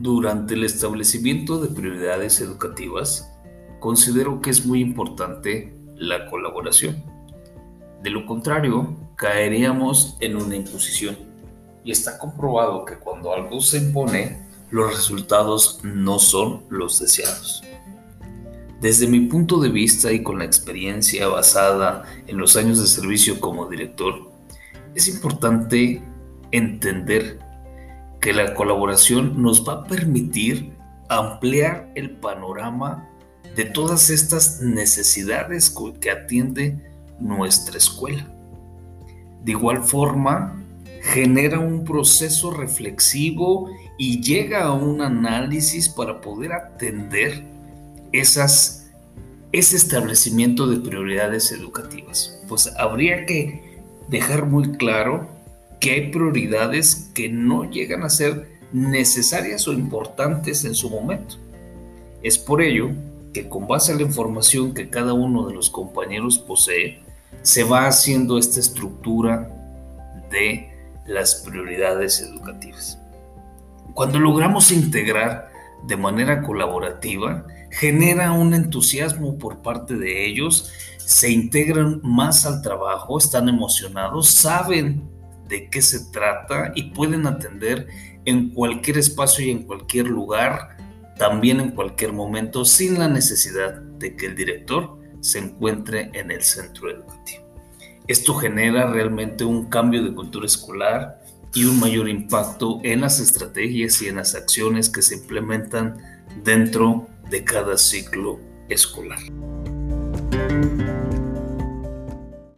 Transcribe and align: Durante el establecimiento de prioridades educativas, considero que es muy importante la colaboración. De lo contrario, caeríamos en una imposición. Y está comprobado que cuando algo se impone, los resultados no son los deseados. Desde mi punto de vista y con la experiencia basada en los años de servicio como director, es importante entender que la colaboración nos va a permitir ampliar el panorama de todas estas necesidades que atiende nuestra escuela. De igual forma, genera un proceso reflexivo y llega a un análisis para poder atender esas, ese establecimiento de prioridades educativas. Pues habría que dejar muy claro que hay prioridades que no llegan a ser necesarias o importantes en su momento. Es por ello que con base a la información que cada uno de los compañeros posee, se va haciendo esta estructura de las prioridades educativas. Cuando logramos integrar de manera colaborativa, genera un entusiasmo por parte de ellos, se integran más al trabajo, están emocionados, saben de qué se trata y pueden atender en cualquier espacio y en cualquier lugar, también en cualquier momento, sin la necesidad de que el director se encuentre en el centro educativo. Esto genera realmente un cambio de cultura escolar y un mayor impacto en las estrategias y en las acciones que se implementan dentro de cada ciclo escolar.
Durante 0.00 0.54
el 0.54 0.62
establecimiento 0.62 1.60
de 1.60 1.74
prioridades 1.74 2.40
educativas, 2.40 3.32
considero 3.80 4.40
que 4.40 4.50
es 4.50 4.64
muy 4.64 4.80
importante 4.80 5.76
la 5.96 6.30
colaboración. 6.30 7.02
De 8.04 8.10
lo 8.10 8.24
contrario, 8.24 8.96
caeríamos 9.16 10.16
en 10.20 10.36
una 10.36 10.54
imposición. 10.54 11.18
Y 11.82 11.90
está 11.90 12.16
comprobado 12.16 12.84
que 12.84 12.94
cuando 12.94 13.34
algo 13.34 13.60
se 13.60 13.78
impone, 13.78 14.38
los 14.70 14.94
resultados 14.94 15.80
no 15.82 16.20
son 16.20 16.62
los 16.68 17.00
deseados. 17.00 17.64
Desde 18.80 19.08
mi 19.08 19.22
punto 19.22 19.58
de 19.58 19.70
vista 19.70 20.12
y 20.12 20.22
con 20.22 20.38
la 20.38 20.44
experiencia 20.44 21.26
basada 21.26 22.04
en 22.28 22.38
los 22.38 22.56
años 22.56 22.80
de 22.80 22.86
servicio 22.86 23.40
como 23.40 23.66
director, 23.66 24.30
es 24.94 25.08
importante 25.08 26.00
entender 26.52 27.47
que 28.20 28.32
la 28.32 28.54
colaboración 28.54 29.40
nos 29.40 29.66
va 29.66 29.74
a 29.74 29.84
permitir 29.84 30.72
ampliar 31.08 31.90
el 31.94 32.10
panorama 32.10 33.08
de 33.54 33.64
todas 33.64 34.10
estas 34.10 34.60
necesidades 34.60 35.74
que 36.00 36.10
atiende 36.10 36.78
nuestra 37.18 37.78
escuela. 37.78 38.26
De 39.44 39.52
igual 39.52 39.82
forma, 39.82 40.62
genera 41.02 41.58
un 41.58 41.84
proceso 41.84 42.50
reflexivo 42.50 43.70
y 43.96 44.20
llega 44.20 44.64
a 44.64 44.72
un 44.72 45.00
análisis 45.00 45.88
para 45.88 46.20
poder 46.20 46.52
atender 46.52 47.44
esas, 48.12 48.90
ese 49.52 49.76
establecimiento 49.76 50.66
de 50.66 50.78
prioridades 50.78 51.52
educativas. 51.52 52.40
Pues 52.48 52.72
habría 52.76 53.26
que 53.26 53.80
dejar 54.08 54.46
muy 54.46 54.72
claro 54.72 55.28
que 55.80 55.92
hay 55.92 56.10
prioridades 56.10 57.10
que 57.14 57.28
no 57.28 57.70
llegan 57.70 58.02
a 58.02 58.10
ser 58.10 58.58
necesarias 58.72 59.66
o 59.68 59.72
importantes 59.72 60.64
en 60.64 60.74
su 60.74 60.90
momento. 60.90 61.36
Es 62.22 62.36
por 62.36 62.62
ello 62.62 62.90
que 63.32 63.48
con 63.48 63.66
base 63.66 63.92
a 63.92 63.96
la 63.96 64.02
información 64.02 64.74
que 64.74 64.90
cada 64.90 65.12
uno 65.12 65.46
de 65.46 65.54
los 65.54 65.70
compañeros 65.70 66.38
posee, 66.38 67.00
se 67.42 67.64
va 67.64 67.86
haciendo 67.86 68.38
esta 68.38 68.60
estructura 68.60 69.50
de 70.30 70.70
las 71.06 71.36
prioridades 71.36 72.20
educativas. 72.20 72.98
Cuando 73.94 74.18
logramos 74.18 74.70
integrar 74.70 75.50
de 75.86 75.96
manera 75.96 76.42
colaborativa, 76.42 77.46
genera 77.70 78.32
un 78.32 78.54
entusiasmo 78.54 79.38
por 79.38 79.58
parte 79.58 79.94
de 79.94 80.26
ellos, 80.26 80.70
se 80.98 81.30
integran 81.30 82.00
más 82.02 82.44
al 82.44 82.62
trabajo, 82.62 83.18
están 83.18 83.48
emocionados, 83.48 84.28
saben 84.28 85.17
de 85.48 85.68
qué 85.70 85.82
se 85.82 86.10
trata 86.10 86.72
y 86.74 86.90
pueden 86.90 87.26
atender 87.26 87.88
en 88.24 88.50
cualquier 88.50 88.98
espacio 88.98 89.44
y 89.44 89.50
en 89.50 89.62
cualquier 89.64 90.06
lugar, 90.06 90.76
también 91.16 91.60
en 91.60 91.70
cualquier 91.70 92.12
momento, 92.12 92.64
sin 92.64 92.98
la 92.98 93.08
necesidad 93.08 93.80
de 93.80 94.16
que 94.16 94.26
el 94.26 94.36
director 94.36 94.98
se 95.20 95.38
encuentre 95.38 96.10
en 96.12 96.30
el 96.30 96.42
centro 96.42 96.90
educativo. 96.90 97.48
Esto 98.06 98.34
genera 98.34 98.90
realmente 98.90 99.44
un 99.44 99.68
cambio 99.68 100.02
de 100.02 100.14
cultura 100.14 100.46
escolar 100.46 101.20
y 101.54 101.64
un 101.64 101.80
mayor 101.80 102.08
impacto 102.08 102.80
en 102.82 103.00
las 103.00 103.20
estrategias 103.20 104.00
y 104.02 104.08
en 104.08 104.16
las 104.16 104.34
acciones 104.34 104.88
que 104.88 105.02
se 105.02 105.16
implementan 105.16 105.98
dentro 106.44 107.06
de 107.30 107.44
cada 107.44 107.76
ciclo 107.76 108.38
escolar. 108.68 109.18